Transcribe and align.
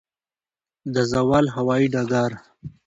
د 0.93 0.95
زاول 1.11 1.45
هوايي 1.55 1.87
ډګر 1.93 2.31